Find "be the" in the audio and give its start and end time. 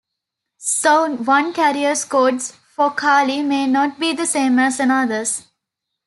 3.99-4.25